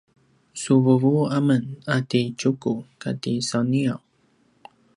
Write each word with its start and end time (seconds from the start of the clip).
su 0.61 0.73
vuvu 0.85 1.11
amen 1.37 1.63
a 1.95 1.97
ti 2.09 2.21
Tjuku 2.39 2.73
kati 3.01 3.31
sauniaw 3.47 3.99